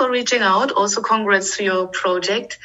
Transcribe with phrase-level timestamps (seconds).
[0.00, 0.72] for reaching out.
[0.72, 2.58] Also, congrats to your project.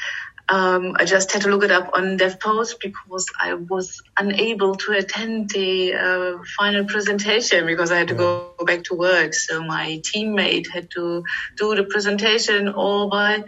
[0.48, 4.94] Um, I just had to look it up on DevPost because I was unable to
[4.94, 9.34] attend the uh, final presentation because I had to go back to work.
[9.34, 11.26] So my teammate had to
[11.58, 13.44] do the presentation all by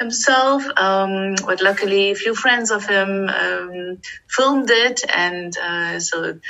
[0.00, 0.64] himself.
[0.76, 3.98] Um, but luckily, a few friends of him um,
[4.28, 6.40] filmed it, and uh, so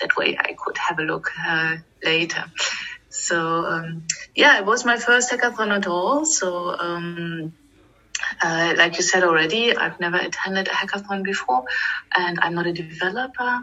[0.00, 2.44] that way I could have a look uh, later.
[3.14, 6.24] So um, yeah, it was my first hackathon at all.
[6.24, 7.54] So um,
[8.42, 11.64] uh, like you said already, I've never attended a hackathon before,
[12.16, 13.60] and I'm not a developer.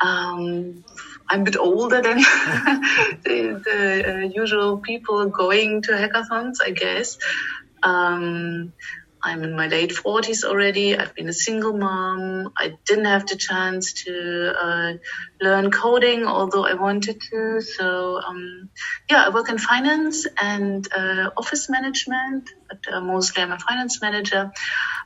[0.00, 0.84] Um,
[1.28, 2.16] I'm a bit older than
[3.24, 7.18] the, the uh, usual people going to hackathons, I guess.
[7.82, 8.72] Um,
[9.28, 10.98] I'm in my late 40s already.
[10.98, 12.52] I've been a single mom.
[12.58, 14.92] I didn't have the chance to uh,
[15.42, 17.60] learn coding, although I wanted to.
[17.62, 18.70] So, um,
[19.10, 24.02] yeah, I work in finance and uh, office management, but uh, mostly I'm a finance
[24.02, 24.52] manager.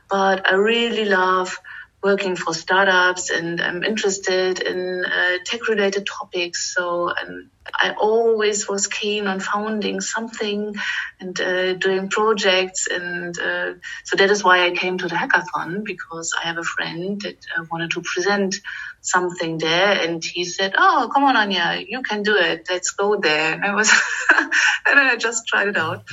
[0.09, 1.57] But I really love
[2.03, 6.73] working for startups and I'm interested in uh, tech related topics.
[6.75, 10.75] So um, I always was keen on founding something
[11.19, 12.87] and uh, doing projects.
[12.87, 16.63] And uh, so that is why I came to the hackathon because I have a
[16.63, 18.55] friend that uh, wanted to present
[19.01, 19.91] something there.
[20.05, 22.67] And he said, Oh, come on, Anja, you can do it.
[22.69, 23.53] Let's go there.
[23.53, 23.89] And I was,
[24.35, 24.51] and
[24.85, 26.03] then I just tried it out.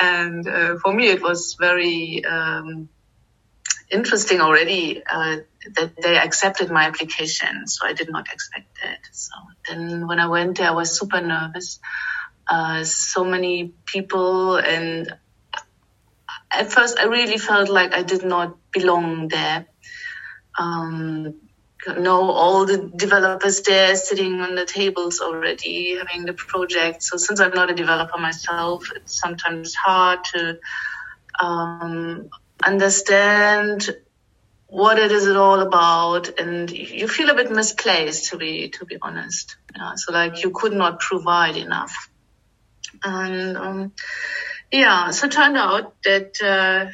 [0.00, 2.88] And uh, for me, it was very, um,
[3.92, 5.36] interesting already uh,
[5.76, 7.66] that they accepted my application.
[7.66, 8.98] So I did not expect that.
[9.12, 9.34] So
[9.68, 11.78] then when I went there, I was super nervous.
[12.48, 15.14] Uh, so many people, and
[16.50, 19.66] at first I really felt like I did not belong there.
[20.58, 21.34] Um,
[21.86, 27.02] know all the developers there sitting on the tables already having the project.
[27.02, 30.58] So since I'm not a developer myself, it's sometimes hard to
[31.40, 32.30] um,
[32.64, 33.90] understand
[34.66, 38.86] what it is it all about and you feel a bit misplaced to be to
[38.86, 39.56] be honest.
[39.76, 42.08] Yeah, so like you could not provide enough.
[43.04, 43.92] And um,
[44.70, 46.90] yeah so it turned out that uh,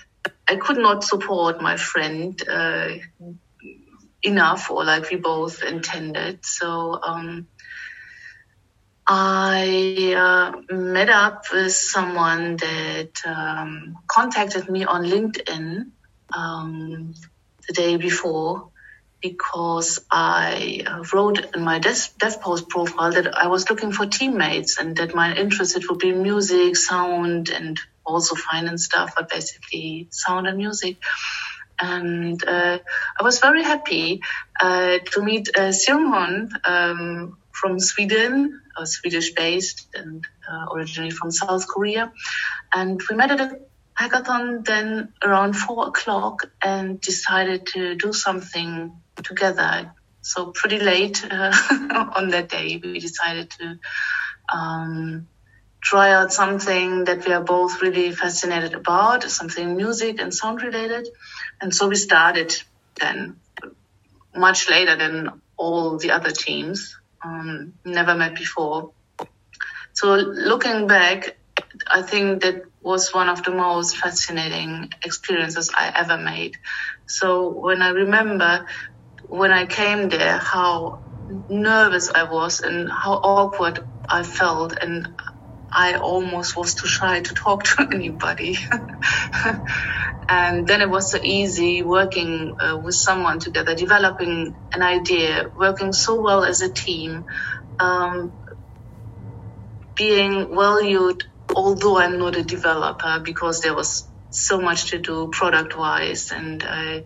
[0.48, 2.88] i could not support my friend uh,
[4.22, 6.44] enough or like we both intended.
[6.44, 7.46] So um,
[9.10, 15.90] I uh, met up with someone that um, contacted me on LinkedIn
[16.36, 17.14] um,
[17.66, 18.68] the day before
[19.22, 24.94] because I uh, wrote in my DevPost profile that I was looking for teammates and
[24.98, 30.58] that my interest would be music, sound, and also finance stuff, but basically sound and
[30.58, 30.98] music.
[31.80, 32.78] And uh,
[33.18, 34.20] I was very happy
[34.60, 41.30] uh, to meet uh, Seung um, from Sweden, uh, Swedish based and uh, originally from
[41.30, 42.12] South Korea.
[42.72, 43.58] And we met at a
[43.98, 49.92] hackathon then around four o'clock and decided to do something together.
[50.22, 51.52] So pretty late uh,
[52.16, 53.78] on that day, we decided to
[54.52, 55.28] um,
[55.80, 61.08] try out something that we are both really fascinated about, something music and sound related.
[61.60, 62.54] And so we started
[63.00, 63.36] then
[64.34, 68.92] much later than all the other teams um, never met before.
[69.94, 71.36] So looking back,
[71.90, 76.54] I think that was one of the most fascinating experiences I ever made.
[77.06, 78.66] So when I remember
[79.28, 81.02] when I came there, how
[81.48, 85.08] nervous I was and how awkward I felt and
[85.72, 88.56] I almost was too shy to talk to anybody.
[90.28, 95.92] and then it was so easy working uh, with someone together, developing an idea, working
[95.92, 97.24] so well as a team,
[97.80, 98.34] um,
[99.96, 101.22] being valued,
[101.56, 106.62] although I'm not a developer, because there was so much to do product wise and
[106.64, 107.00] uh,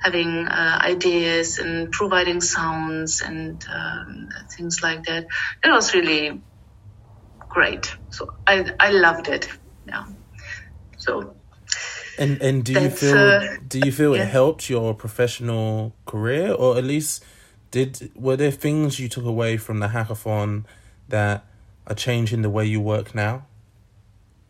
[0.00, 5.26] having uh, ideas and providing sounds and um, things like that.
[5.64, 6.42] It was really
[7.56, 7.96] great.
[8.10, 9.48] So I I loved it.
[9.88, 10.04] Yeah.
[10.98, 11.34] So.
[12.18, 14.24] And and do you feel uh, do you feel yeah.
[14.24, 17.24] it helped your professional career or at least
[17.70, 20.64] did were there things you took away from the hackathon
[21.08, 21.46] that
[21.86, 23.46] are changing the way you work now?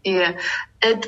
[0.04, 0.38] Yeah,
[0.82, 1.06] it.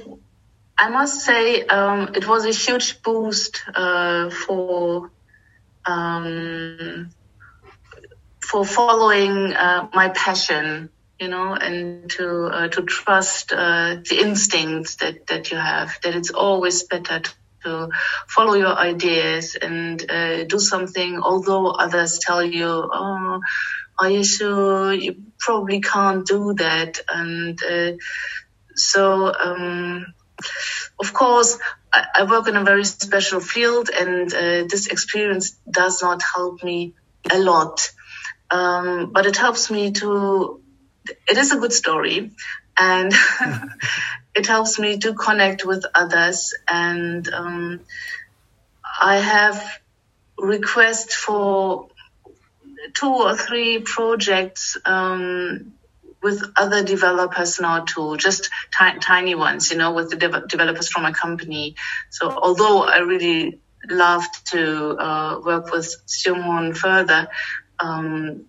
[0.80, 5.10] I must say, um, it was a huge boost uh, for
[5.84, 7.10] um,
[8.40, 14.96] for following uh, my passion you know, and to uh, to trust uh, the instincts
[14.96, 15.98] that that you have.
[16.02, 17.22] That it's always better
[17.64, 17.88] to
[18.28, 23.40] follow your ideas and uh, do something, although others tell you, "Oh,
[23.98, 24.92] are you sure?
[24.92, 27.92] You probably can't do that." And uh,
[28.74, 30.14] so, um,
[31.00, 31.58] of course,
[31.92, 36.62] I, I, work in a very special field, and uh, this experience does not help
[36.62, 36.94] me
[37.30, 37.90] a lot.
[38.50, 40.62] Um, but it helps me to.
[41.28, 42.32] It is a good story,
[42.76, 43.12] and
[44.34, 46.54] it helps me to connect with others.
[46.68, 47.80] And um,
[49.00, 49.80] I have
[50.38, 51.88] requests for
[52.94, 55.74] two or three projects um,
[56.22, 60.88] with other developers now too, just t- tiny ones, you know, with the de- developers
[60.88, 61.76] from a company.
[62.10, 67.28] So although I really love to uh, work with Simon further,
[67.78, 68.46] um,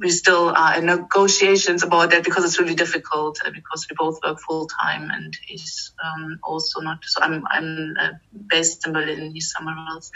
[0.00, 4.18] we still are in negotiations about that because it's really difficult uh, because we both
[4.24, 7.04] work full time and he's um, also not.
[7.04, 8.12] So I'm I'm uh,
[8.48, 9.32] based in Berlin.
[9.34, 10.10] He's somewhere else.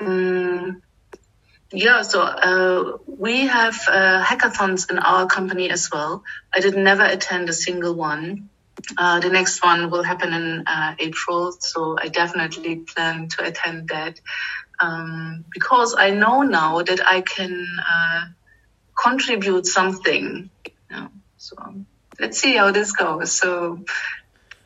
[0.00, 0.82] Um,
[1.72, 6.22] yeah, so uh, we have uh, hackathons in our company as well.
[6.54, 8.50] I did never attend a single one.
[8.98, 13.88] Uh, the next one will happen in uh, April, so I definitely plan to attend
[13.88, 14.20] that
[14.78, 18.26] um, because I know now that I can uh,
[18.96, 20.50] contribute something.
[20.64, 21.56] You know, so
[22.18, 23.32] let's see how this goes.
[23.32, 23.84] So,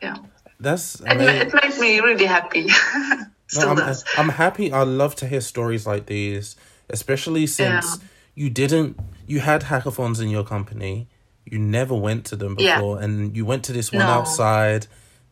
[0.01, 0.17] yeah,
[0.59, 2.67] that's it, it made me really happy.
[3.55, 4.71] no, I'm, I'm happy.
[4.71, 6.55] I love to hear stories like these
[6.91, 8.07] especially since yeah.
[8.35, 11.07] you didn't you had hackathons in your company
[11.45, 13.05] you never went to them before yeah.
[13.05, 14.07] and you went to this one no.
[14.07, 14.87] outside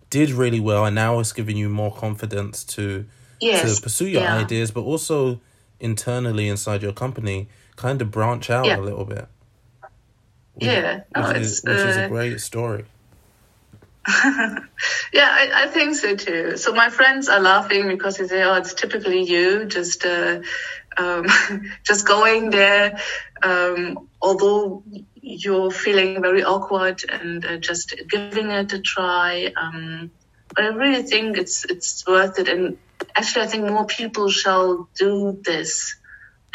[0.10, 3.06] did really well and now it's giving you more confidence to
[3.40, 3.76] yes.
[3.76, 4.38] to pursue your yeah.
[4.38, 5.40] ideas but also
[5.80, 7.48] internally inside your company
[7.80, 9.26] kind of branch out a little bit
[10.56, 12.84] which, yeah which, no, is, which uh, is a uh, great story
[15.14, 16.58] yeah, I, I, think so too.
[16.58, 20.40] So my friends are laughing because they say, "Oh, it's typically you, just uh,
[20.98, 21.28] um,
[21.84, 22.98] just going there,
[23.44, 24.84] um, although
[25.22, 29.52] you're feeling very awkward and uh, just giving it a try.
[29.56, 30.12] Um,
[30.56, 32.78] but I really think it's it's worth it, and
[33.16, 35.96] actually, I think more people shall do this.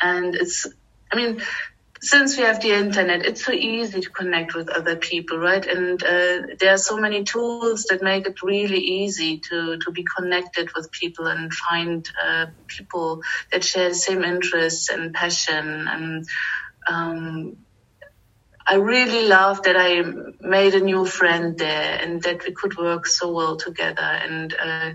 [0.03, 0.67] And it's,
[1.15, 1.43] I mean,
[2.01, 5.65] since we have the internet, it's so easy to connect with other people, right?
[5.65, 10.05] And uh, there are so many tools that make it really easy to, to be
[10.17, 13.23] connected with people and find uh, people
[13.53, 15.87] that share the same interests and passion.
[15.89, 16.27] And
[16.89, 17.57] um,
[18.67, 20.03] I really love that I
[20.41, 24.03] made a new friend there and that we could work so well together.
[24.03, 24.91] And uh,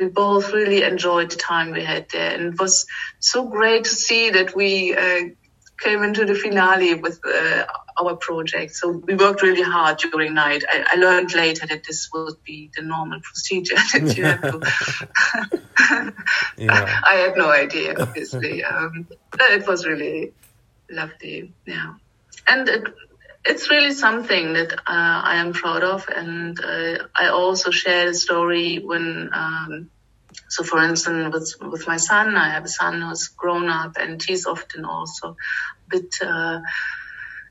[0.00, 2.34] we both really enjoyed the time we had there.
[2.34, 2.86] And it was
[3.20, 5.34] so great to see that we uh,
[5.82, 7.64] came into the finale with uh,
[8.00, 8.74] our project.
[8.74, 10.64] So we worked really hard during night.
[10.68, 16.12] I, I, learned later that this would be the normal procedure that you have to.
[16.56, 17.00] yeah.
[17.06, 18.64] I had no idea, obviously.
[18.64, 20.32] Um, it was really
[20.90, 21.52] lovely.
[21.66, 21.94] Yeah,
[22.48, 22.84] and it,
[23.44, 28.14] it's really something that uh, I am proud of, and uh, I also share the
[28.14, 29.30] story when.
[29.32, 29.90] Um,
[30.48, 34.22] so, for instance, with with my son, I have a son who's grown up, and
[34.22, 35.36] he's often also
[35.86, 36.60] a bit uh,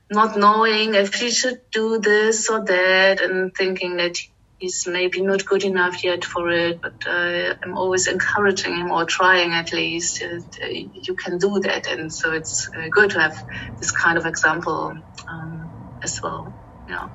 [0.09, 4.17] not knowing if he should do this or that, and thinking that
[4.61, 6.81] he's maybe not good enough yet for it.
[6.81, 11.87] But uh, I'm always encouraging him, or trying at least, uh, you can do that.
[11.87, 13.45] And so it's uh, good to have
[13.79, 14.97] this kind of example
[15.27, 16.53] um, as well.
[16.87, 17.09] Yeah.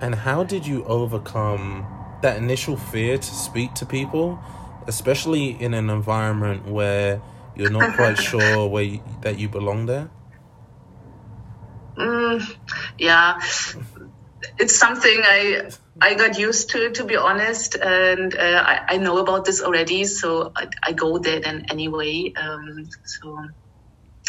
[0.00, 1.86] And how did you overcome
[2.22, 4.38] that initial fear to speak to people?
[4.88, 7.20] Especially in an environment where
[7.54, 10.10] you're not quite sure where you, that you belong there?
[11.96, 12.56] Mm,
[12.98, 13.40] yeah,
[14.58, 19.18] it's something I I got used to, to be honest, and uh, I, I know
[19.18, 22.32] about this already, so I, I go there then anyway.
[22.36, 23.36] Um, so,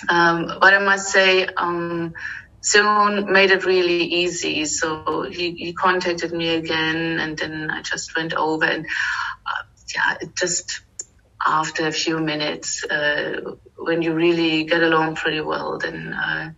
[0.10, 2.13] um, but I must say, um,
[2.62, 4.66] Simon made it really easy.
[4.66, 8.88] So he, he contacted me again, and then I just went over and
[9.93, 10.81] yeah, it just
[11.46, 16.51] after a few minutes, uh, when you really get along pretty well, then uh,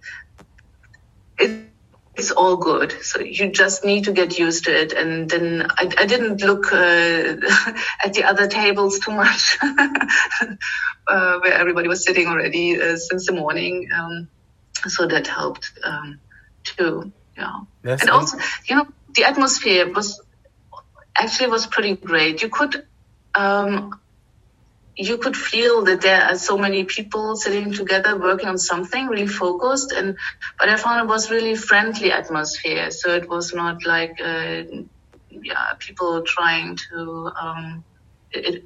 [1.38, 1.68] it,
[2.16, 2.92] it's all good.
[3.04, 4.94] So you just need to get used to it.
[4.94, 6.78] And then I, I didn't look uh,
[8.04, 13.34] at the other tables too much, uh, where everybody was sitting already uh, since the
[13.34, 13.90] morning.
[13.96, 14.28] Um,
[14.88, 16.20] so that helped um,
[16.64, 17.12] too.
[17.38, 20.22] Yeah, and also, you know, the atmosphere was
[21.18, 22.42] actually was pretty great.
[22.42, 22.86] You could
[23.36, 23.92] um,
[24.96, 29.28] you could feel that there are so many people sitting together working on something really
[29.28, 30.18] focused and
[30.60, 32.92] but i found it was really friendly atmosphere.
[32.92, 34.64] So it was not like uh,
[35.30, 37.86] yeah people trying to um,
[38.32, 38.64] it,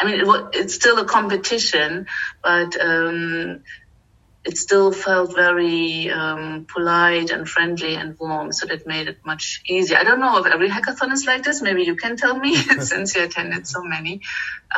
[0.00, 2.06] i mean it, it's still a competition
[2.42, 3.62] but um,
[4.46, 9.60] it still felt very um, polite and friendly and warm, so that made it much
[9.66, 9.98] easier.
[9.98, 11.60] I don't know if every hackathon is like this.
[11.60, 14.20] Maybe you can tell me since you attended so many.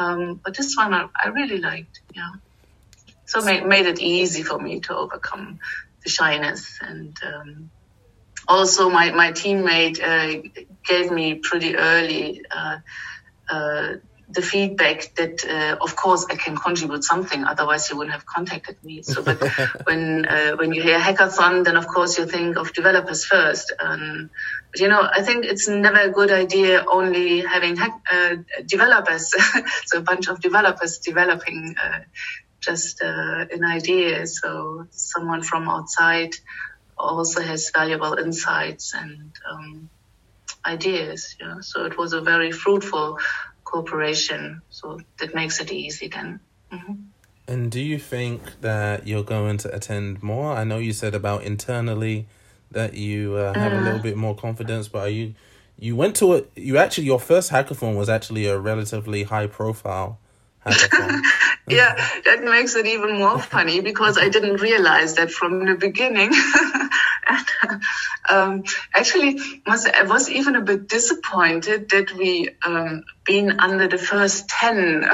[0.00, 2.00] Um, but this one I, I, really liked.
[2.14, 2.30] Yeah,
[3.26, 5.60] so made made it easy for me to overcome
[6.02, 7.16] the shyness and.
[7.22, 7.70] Um,
[8.50, 10.48] also, my my teammate uh,
[10.82, 12.78] gave me pretty early uh,
[13.50, 13.96] uh,
[14.30, 17.44] the feedback that, uh, of course, I can contribute something.
[17.44, 19.02] Otherwise, you wouldn't have contacted me.
[19.02, 19.40] So, but
[19.84, 23.72] when uh, when you hear hackathon, then of course you think of developers first.
[23.80, 24.30] Um,
[24.70, 29.32] but you know, I think it's never a good idea only having hack- uh, developers,
[29.86, 32.00] so a bunch of developers developing uh,
[32.60, 34.26] just uh, an idea.
[34.26, 36.32] So someone from outside
[36.98, 39.88] also has valuable insights and um,
[40.66, 41.36] ideas.
[41.40, 41.60] Yeah?
[41.60, 43.18] So it was a very fruitful
[43.68, 44.62] cooperation.
[44.70, 46.40] So that makes it easy then.
[46.72, 46.94] Mm-hmm.
[47.46, 50.52] And do you think that you're going to attend more?
[50.52, 52.26] I know you said about internally
[52.70, 55.34] that you uh, have uh, a little bit more confidence, but are you
[55.78, 56.50] you went to it?
[56.56, 60.18] You actually your first hackathon was actually a relatively high profile
[60.66, 61.20] hackathon.
[61.68, 61.94] yeah,
[62.26, 66.30] that makes it even more funny because I didn't realize that from the beginning.
[67.28, 67.82] and,
[68.30, 74.48] um, actually, I was even a bit disappointed that we um, been under the first
[74.48, 75.08] ten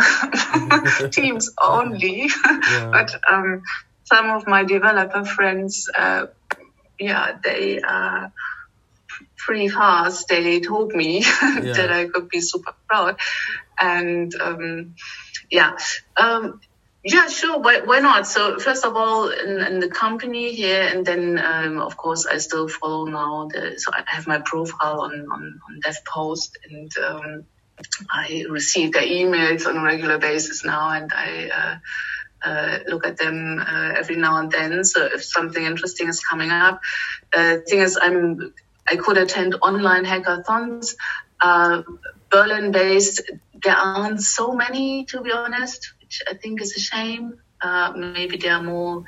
[1.11, 2.31] teams only.
[2.45, 2.91] Yeah.
[2.91, 3.63] but um,
[4.05, 6.27] some of my developer friends, uh,
[6.99, 8.33] yeah, they are
[9.37, 10.29] pretty fast.
[10.29, 11.61] They told me yeah.
[11.61, 13.19] that I could be super proud,
[13.79, 14.95] and um,
[15.51, 15.77] yeah.
[16.17, 16.61] Um,
[17.05, 17.61] yeah, sure.
[17.61, 18.27] Why, why not?
[18.27, 22.39] So first of all, in, in the company here, and then um, of course I
[22.39, 23.49] still follow now.
[23.53, 27.45] The, so I have my profile on on, on DevPost, and um,
[28.11, 31.51] I receive their emails on a regular basis now, and I.
[31.51, 31.79] Uh,
[32.47, 34.85] uh, look at them uh, every now and then.
[34.85, 36.83] So if something interesting is coming up,
[37.35, 38.53] uh, thing is, I'm
[38.87, 40.95] I could attend online hackathons.
[41.41, 41.85] Uh,
[42.31, 43.23] Berlin based,
[43.63, 47.39] there aren't so many, to be honest which I think is a shame.
[47.61, 49.05] Uh, maybe there are more,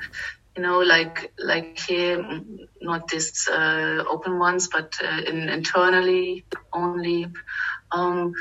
[0.55, 2.41] you know, like like here,
[2.81, 7.27] not this uh, open ones, but uh, in, internally only.
[7.91, 8.33] Um,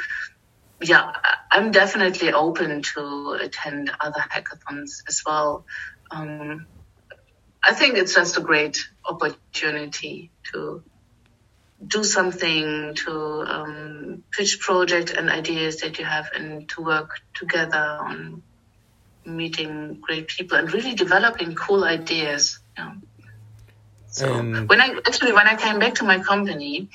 [0.83, 1.13] yeah,
[1.51, 5.65] I'm definitely open to attend other hackathons as well.
[6.11, 6.67] Um,
[7.65, 10.83] I think it's just a great opportunity to
[11.87, 17.99] do something to um, pitch projects and ideas that you have and to work together
[18.01, 18.43] on
[19.27, 22.59] meeting great people and really developing cool ideas.
[22.77, 22.95] Yeah.
[24.09, 26.89] So um, when I actually when I came back to my company,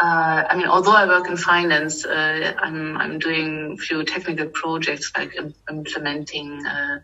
[0.00, 4.46] uh, I mean, although I work in finance, uh, I'm I'm doing a few technical
[4.46, 5.36] projects like
[5.68, 7.00] implementing uh,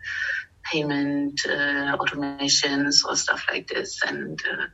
[0.64, 4.00] payment uh, automations or stuff like this.
[4.06, 4.66] And uh,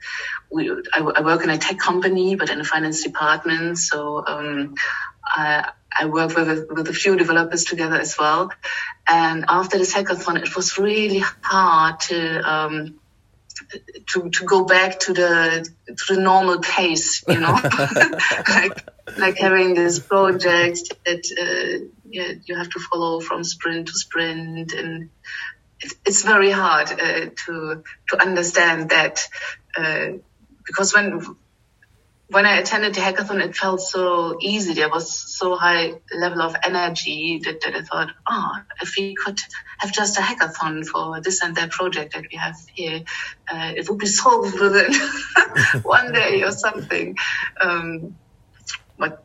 [0.50, 3.79] we, I, I, work in a tech company, but in a finance department.
[3.79, 4.75] So um,
[5.25, 8.50] I, I worked with a, with a few developers together as well.
[9.09, 13.00] And after the hackathon, it was really hard to um,
[14.07, 17.53] to to go back to the to the normal pace, you know,
[18.49, 23.95] like like having this project that uh, yeah, you have to follow from sprint to
[23.95, 25.11] sprint, and
[25.81, 29.21] it's, it's very hard uh, to to understand that
[29.76, 30.19] uh,
[30.67, 31.37] because when
[32.28, 34.75] when I attended the hackathon, it felt so easy.
[34.75, 38.52] There was so high level of energy that, that I thought, oh,
[38.83, 39.38] if we could
[39.78, 43.04] have just a hackathon for this and that project that we have here,
[43.52, 44.92] uh, it would be solved within
[45.83, 47.16] one day or something.
[47.61, 48.16] Um,
[48.99, 49.23] but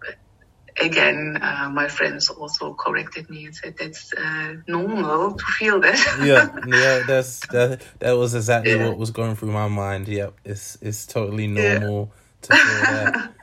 [0.80, 5.98] again, uh, my friends also corrected me and said that's uh, normal to feel that.
[6.24, 7.82] yeah, yeah, that's that.
[7.98, 8.90] That was exactly yeah.
[8.90, 10.08] what was going through my mind.
[10.08, 12.12] Yep, it's it's totally normal.
[12.12, 13.34] Yeah to feel that.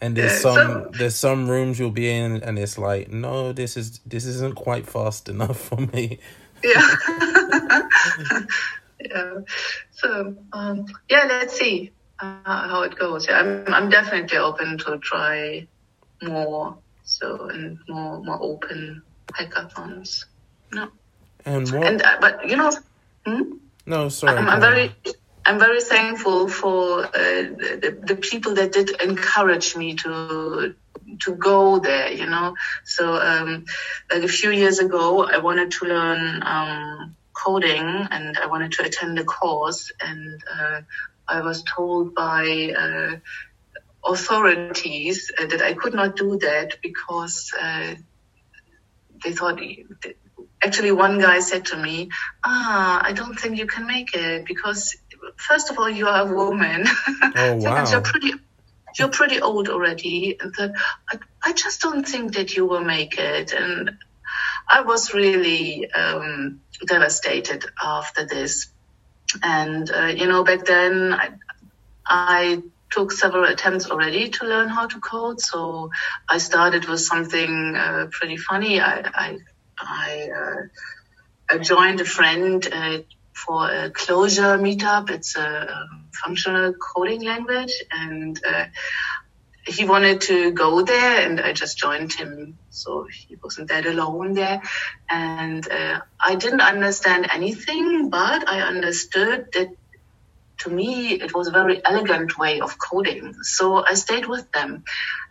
[0.00, 3.76] And there's some so, there's some rooms you'll be in, and it's like, no, this
[3.76, 6.18] is this isn't quite fast enough for me.
[6.62, 6.94] Yeah.
[9.00, 9.34] yeah.
[9.92, 13.26] So um, yeah, let's see uh, how it goes.
[13.26, 15.66] Yeah, I'm I'm definitely open to try
[16.22, 16.76] more.
[17.04, 19.02] So and more more open
[19.32, 20.26] hackathons.
[20.72, 20.88] No.
[21.46, 21.86] And what?
[21.86, 22.72] And uh, but you know.
[23.24, 23.42] Hmm?
[23.86, 24.36] No, sorry.
[24.36, 24.94] I'm, I'm very
[25.46, 30.74] I'm very thankful for uh, the, the, people that did encourage me to
[31.20, 32.10] to go there.
[32.10, 33.64] You know, so um,
[34.10, 38.84] like a few years ago, I wanted to learn um, coding and I wanted to
[38.84, 40.80] attend a course, and uh,
[41.28, 43.16] I was told by uh,
[44.04, 47.94] authorities that I could not do that because uh,
[49.22, 49.60] they thought
[50.62, 52.08] actually one guy said to me,
[52.44, 54.96] "Ah, I don't think you can make it because
[55.36, 56.86] first of all you are a woman.
[57.36, 57.90] Oh wow!
[57.90, 58.32] you're pretty."
[58.98, 60.72] You're pretty old already, and that
[61.12, 63.52] I, I just don't think that you will make it.
[63.52, 63.90] And
[64.66, 68.68] I was really um, devastated after this.
[69.42, 71.28] And uh, you know, back then I,
[72.06, 75.40] I took several attempts already to learn how to code.
[75.40, 75.90] So
[76.28, 78.80] I started with something uh, pretty funny.
[78.80, 79.38] I I
[79.78, 82.98] I, uh, I joined a friend uh,
[83.36, 85.10] for a Clojure meetup.
[85.10, 88.66] It's a um, functional coding language, and uh,
[89.66, 92.58] he wanted to go there, and I just joined him.
[92.70, 94.62] So he wasn't that alone there,
[95.10, 99.68] and uh, I didn't understand anything, but I understood that
[100.60, 103.34] to me, it was a very elegant way of coding.
[103.42, 104.84] So I stayed with them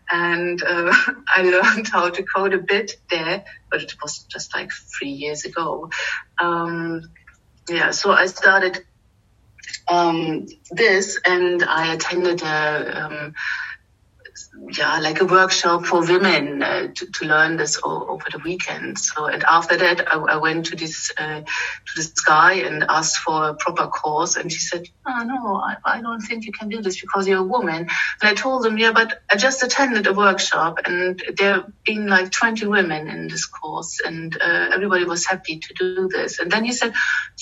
[0.09, 0.93] and uh,
[1.35, 5.45] I learned how to code a bit there, but it was just like three years
[5.45, 5.89] ago.
[6.39, 7.01] Um,
[7.69, 8.85] yeah, so I started
[9.87, 13.33] um, this and I attended a um,
[14.71, 18.97] yeah, like a workshop for women uh, to, to learn this all, over the weekend.
[18.97, 23.17] So, and after that, I, I went to this uh, to this guy and asked
[23.17, 26.69] for a proper course, and he said, "Oh no, I, I don't think you can
[26.69, 27.89] do this because you're a woman." And
[28.21, 32.31] I told him, "Yeah, but I just attended a workshop, and there have been like
[32.31, 36.65] 20 women in this course, and uh, everybody was happy to do this." And then
[36.65, 36.93] he said,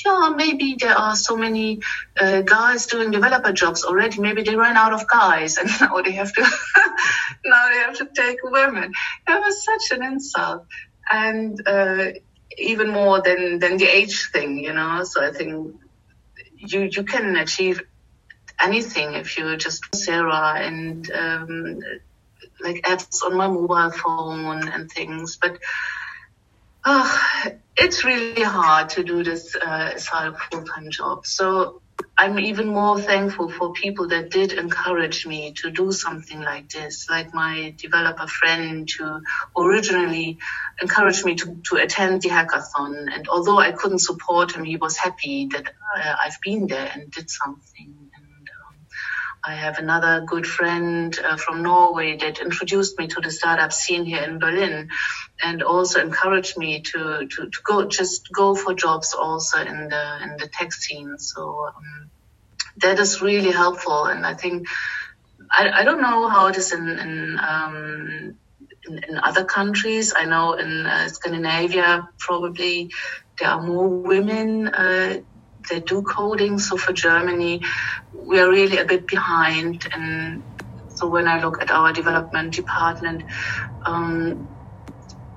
[0.05, 1.79] "Yeah, maybe there are so many
[2.19, 4.19] uh, guys doing developer jobs already.
[4.19, 6.45] Maybe they ran out of guys, and now they have to."
[7.45, 8.91] now they have to take women.
[9.27, 10.65] It was such an insult.
[11.11, 12.11] And uh,
[12.57, 15.03] even more than, than the age thing, you know.
[15.03, 15.75] So I think
[16.57, 17.81] you, you can achieve
[18.59, 21.79] anything if you just Sarah and um,
[22.61, 25.37] like apps on my mobile phone and things.
[25.41, 25.59] But
[26.85, 31.25] oh, it's really hard to do this uh, as a full time job.
[31.25, 31.81] So
[32.17, 37.07] I'm even more thankful for people that did encourage me to do something like this,
[37.09, 39.21] like my developer friend who
[39.57, 40.37] originally
[40.81, 43.07] encouraged me to, to attend the hackathon.
[43.13, 47.11] And although I couldn't support him, he was happy that uh, I've been there and
[47.11, 48.02] did something.
[49.45, 54.05] I have another good friend uh, from Norway that introduced me to the startup scene
[54.05, 54.89] here in Berlin
[55.43, 60.23] and also encouraged me to, to, to go just go for jobs also in the
[60.23, 61.17] in the tech scene.
[61.17, 62.09] So um,
[62.77, 64.67] that is really helpful, and I think
[65.51, 68.37] I, I don't know how it is in in, um,
[68.87, 70.13] in, in other countries.
[70.15, 72.91] I know in uh, Scandinavia probably
[73.37, 74.69] there are more women.
[74.69, 75.21] Uh,
[75.69, 76.59] that do coding.
[76.59, 77.61] So for Germany,
[78.13, 79.83] we are really a bit behind.
[79.93, 80.43] And
[80.89, 83.23] so when I look at our development department,
[83.85, 84.49] um,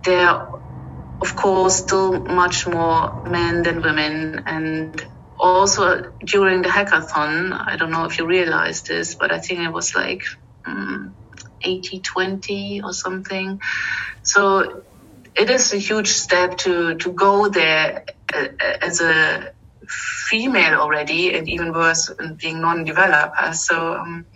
[0.05, 0.49] there are,
[1.23, 4.43] of course, still much more men than women.
[4.47, 5.03] And
[5.39, 9.73] also during the hackathon, I don't know if you realize this, but I think it
[9.73, 10.23] was like
[10.67, 11.17] um,
[11.63, 13.61] 80 20 or something.
[14.23, 14.83] So
[15.37, 18.49] it is a huge step to, to go there uh,
[18.83, 19.53] as a
[19.89, 23.53] female already, and even worse, being non developer.
[23.53, 24.27] So, um,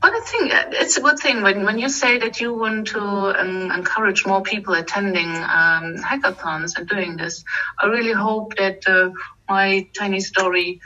[0.00, 3.00] but I think it's a good thing when, when you say that you want to
[3.00, 7.44] um, encourage more people attending um, hackathons and doing this.
[7.80, 9.10] I really hope that uh,
[9.48, 10.80] my tiny story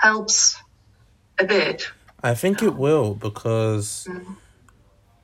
[0.00, 0.56] helps
[1.38, 1.90] a bit.
[2.22, 4.36] I think it will because mm.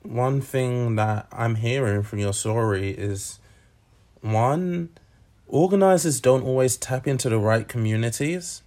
[0.03, 3.39] one thing that I'm hearing from your story is
[4.21, 4.89] one,
[5.53, 8.63] organizers don't always tap into the right communities.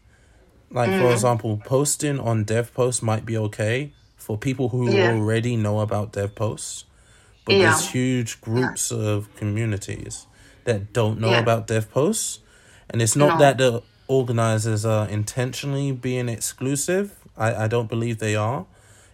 [0.70, 1.00] Like, mm.
[1.00, 5.12] for example, posting on DevPost might be okay for people who yeah.
[5.12, 6.84] already know about DevPost,
[7.44, 7.62] but yeah.
[7.70, 8.98] there's huge groups yeah.
[8.98, 10.26] of communities
[10.64, 12.38] that don't know about DevPost.
[12.88, 13.38] And it's not no.
[13.38, 17.16] that the organizers are intentionally being exclusive.
[17.36, 18.66] I, I don't believe they are.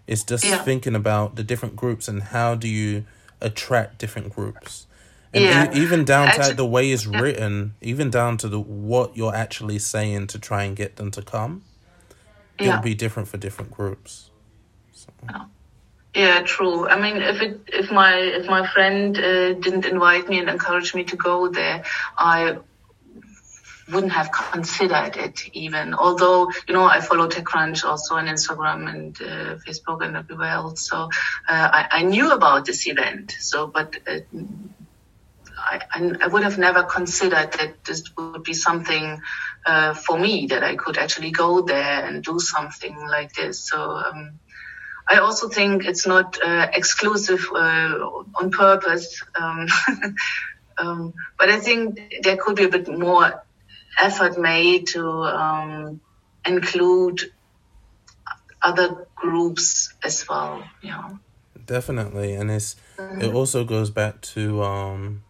[0.07, 3.05] It's just thinking about the different groups and how do you
[3.41, 4.87] attract different groups.
[5.35, 5.73] And yeah.
[5.73, 9.79] e- even down to the way it's written, even down to the what you're actually
[9.79, 11.63] saying to try and get them to come,
[12.61, 12.69] yeah.
[12.69, 14.31] it'll be different for different groups.
[15.33, 15.47] Oh.
[16.15, 16.87] Yeah, true.
[16.87, 20.95] I mean, if it if my if my friend uh, didn't invite me and encourage
[20.95, 21.85] me to go there,
[22.19, 22.59] I
[23.91, 25.95] wouldn't have considered it even.
[25.95, 30.87] Although you know, I follow TechCrunch also on Instagram and uh, Facebook and everywhere else,
[30.87, 31.09] so uh,
[31.49, 33.35] I, I knew about this event.
[33.41, 33.97] So, but.
[35.65, 39.21] I, I, would have never considered that this would be something
[39.65, 43.61] uh, for me that I could actually go there and do something like this.
[43.61, 44.41] So um,
[45.09, 47.99] I also think it's not uh, exclusive uh,
[48.35, 49.23] on purpose.
[49.35, 49.69] Um,
[50.79, 53.43] Um, but I think there could be a bit more
[53.99, 56.01] effort made to um,
[56.47, 57.21] include
[58.61, 60.65] other groups as well.
[60.83, 61.11] Yeah,
[61.67, 63.21] definitely, and it's mm-hmm.
[63.21, 65.23] it also goes back to um,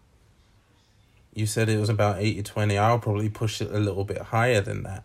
[1.34, 2.78] you said it was about 80-20.
[2.78, 5.04] I'll probably push it a little bit higher than that.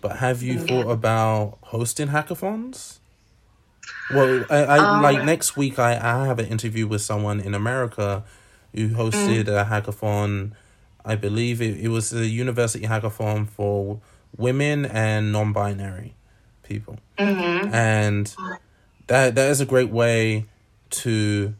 [0.00, 0.60] But have you yeah.
[0.60, 2.98] thought about hosting hackathons?
[4.12, 5.78] Well, I, I um, like next week.
[5.78, 8.24] I, I have an interview with someone in America
[8.74, 9.60] who hosted mm.
[9.60, 10.52] a hackathon.
[11.04, 14.00] I believe it, it was a university hackathon for
[14.36, 16.14] women and non-binary
[16.62, 17.74] people, mm-hmm.
[17.74, 18.34] and
[19.08, 20.46] that that is a great way
[20.90, 21.54] to,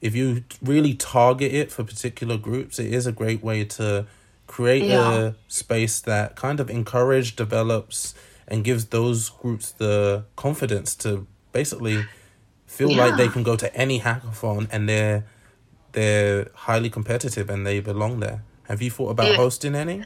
[0.00, 4.06] if you really target it for particular groups, it is a great way to
[4.46, 5.12] create yeah.
[5.12, 8.14] a space that kind of encourage, develops,
[8.48, 12.04] and gives those groups the confidence to basically
[12.66, 13.04] feel yeah.
[13.04, 15.24] like they can go to any hackathon and they're
[15.92, 18.42] they're highly competitive and they belong there.
[18.68, 20.04] Have you thought about hosting any?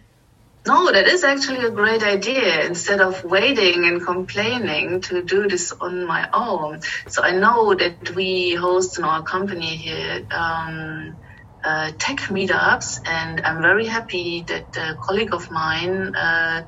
[0.66, 2.64] No, that is actually a great idea.
[2.66, 6.82] Instead of waiting and complaining to do this on my own.
[7.08, 11.18] So I know that we host in our company here um,
[11.64, 16.62] uh, tech meetups, and I'm very happy that a colleague of mine uh,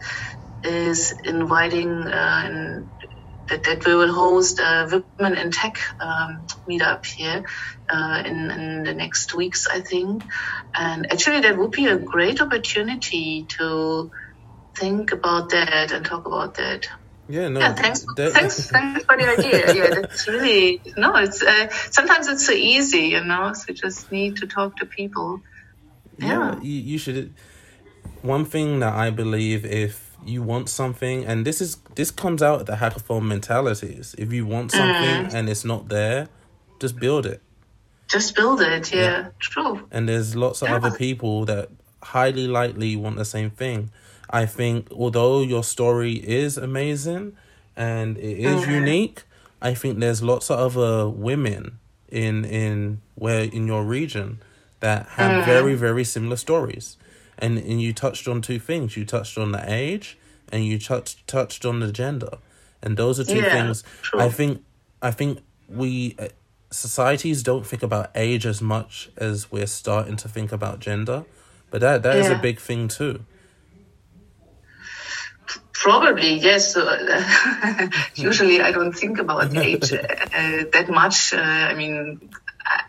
[0.65, 2.81] is inviting uh,
[3.49, 7.45] that, that we will host a women in tech um, meetup here
[7.89, 10.25] uh, in, in the next weeks, I think.
[10.75, 14.11] And actually, that would be a great opportunity to
[14.75, 16.89] think about that and talk about that.
[17.29, 17.61] Yeah, no.
[17.61, 19.75] Yeah, thanks, that, thanks, thanks for the idea.
[19.75, 21.17] Yeah, that's really no.
[21.17, 23.53] It's uh, sometimes it's so easy, you know.
[23.53, 25.41] So you just need to talk to people.
[26.19, 27.35] Yeah, yeah you, you should.
[28.23, 32.67] One thing that I believe, if you want something and this is this comes out
[32.67, 35.35] the hackathon mentalities if you want something mm.
[35.35, 36.29] and it's not there
[36.81, 37.41] just build it
[38.09, 39.29] just build it yeah, yeah.
[39.39, 40.77] true and there's lots of yeah.
[40.77, 41.69] other people that
[42.03, 43.91] highly likely want the same thing
[44.31, 47.37] i think although your story is amazing
[47.77, 48.75] and it is mm.
[48.75, 49.23] unique
[49.63, 54.41] i think there's lots of other women in in where in your region
[54.81, 55.47] that have mm.
[55.47, 56.97] very very similar stories
[57.39, 58.97] and and you touched on two things.
[58.97, 60.19] You touched on the age,
[60.53, 62.39] and you touched touched on the gender,
[62.83, 63.85] and those are two yeah, things.
[64.03, 64.21] True.
[64.21, 64.65] I think
[65.03, 66.29] I think we uh,
[66.71, 71.25] societies don't think about age as much as we're starting to think about gender,
[71.71, 72.21] but that that yeah.
[72.21, 73.25] is a big thing too.
[75.73, 76.77] Probably yes.
[76.77, 81.33] Uh, usually, I don't think about age uh, that much.
[81.33, 82.31] Uh, I mean,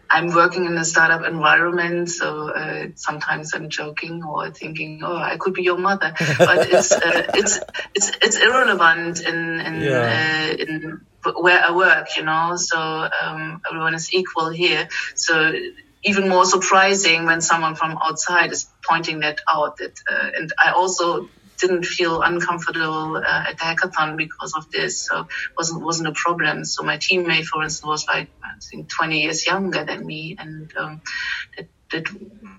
[0.10, 5.38] I'm working in a startup environment, so uh, sometimes I'm joking or thinking, "Oh, I
[5.38, 7.00] could be your mother," but it's uh,
[7.34, 7.60] it's
[7.94, 10.48] it's it's irrelevant in in, yeah.
[10.50, 11.02] uh, in
[11.36, 12.56] where I work, you know.
[12.56, 14.88] So um, everyone is equal here.
[15.16, 15.52] So
[16.04, 19.78] even more surprising when someone from outside is pointing that out.
[19.78, 25.06] That uh, and I also didn't feel uncomfortable uh, at the hackathon because of this.
[25.06, 26.66] So wasn't wasn't a problem.
[26.66, 30.72] So my teammate, for instance, was like I think 20 years younger than me, and
[30.78, 31.02] um,
[31.56, 32.08] that that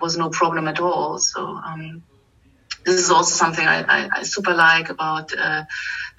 [0.01, 1.19] was no problem at all.
[1.19, 2.03] So um,
[2.85, 5.65] this is also something I, I, I super like about uh,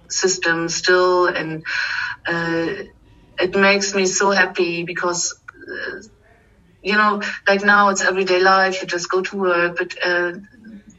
[0.09, 1.63] system still and
[2.27, 2.67] uh,
[3.39, 5.33] it makes me so happy because
[5.71, 5.97] uh,
[6.83, 8.81] you know, like now it's everyday life.
[8.81, 10.33] You just go to work, but uh,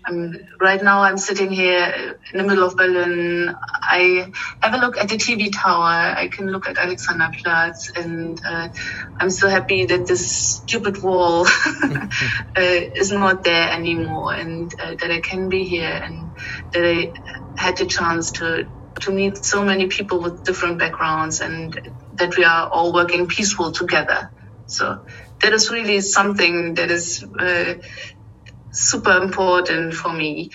[0.06, 3.54] I'm, right now I'm sitting here in the middle of Berlin.
[3.82, 6.14] I have a look at the TV tower.
[6.16, 8.68] I can look at Alexanderplatz, and uh,
[9.20, 11.46] I'm so happy that this stupid wall
[11.84, 12.00] uh,
[12.56, 16.32] is not there anymore, and uh, that I can be here, and
[16.74, 17.12] that I
[17.56, 18.64] had the chance to
[19.02, 21.78] to meet so many people with different backgrounds, and
[22.14, 24.30] that we are all working peaceful together.
[24.66, 25.04] So
[25.44, 27.74] that is really something that is uh,
[28.72, 30.50] super important for me.